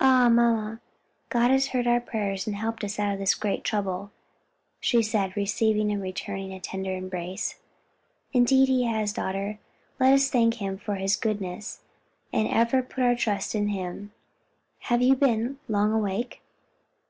[0.00, 0.80] "Ah, mamma,
[1.28, 4.10] God has heard our prayers and helped us out of this great trouble!"
[4.80, 7.58] she said, receiving and returning a tender embrace.
[8.32, 9.58] "Indeed he has, daughter,
[9.98, 11.80] let us thank him for his goodness,
[12.32, 14.12] and ever put our trust in him.
[14.84, 16.40] Have you been long awake?"